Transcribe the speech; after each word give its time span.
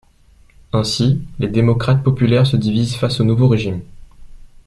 Ainsi, 0.73 1.21
les 1.37 1.47
démocrates 1.47 2.01
populaires 2.03 2.47
se 2.47 2.57
divisent 2.57 2.95
face 2.95 3.19
au 3.19 3.23
nouveau 3.23 3.47
régime. 3.47 3.81